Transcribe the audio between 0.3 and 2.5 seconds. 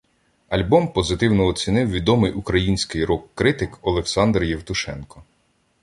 Альбом позитивно оцінив відомий